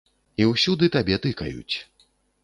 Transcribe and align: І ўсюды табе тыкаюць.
І 0.43 0.45
ўсюды 0.51 0.87
табе 0.95 1.19
тыкаюць. 1.25 1.75